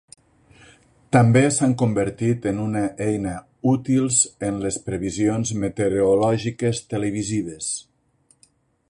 També 1.15 1.41
s'han 1.57 1.75
convertit 1.81 2.47
en 2.53 2.61
una 2.63 2.81
eina 3.09 3.35
útils 3.73 4.23
en 4.49 4.59
les 4.65 4.81
previsions 4.89 5.53
meteorològiques 5.67 6.83
televisives. 6.95 7.73